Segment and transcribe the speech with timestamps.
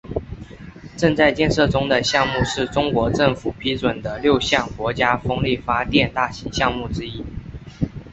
[0.97, 7.23] 正在建设中的项目是中国政府批准的六项国家风力发电大型项目之一。